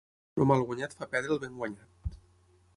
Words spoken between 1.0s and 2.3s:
fa perdre el ben guanyat.